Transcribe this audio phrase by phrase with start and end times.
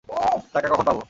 [0.53, 0.99] টাকা কখন পাবো?